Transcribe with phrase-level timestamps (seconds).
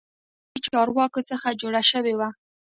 [0.03, 2.29] د حکومتي چارواکو څخه جوړه شوې وه.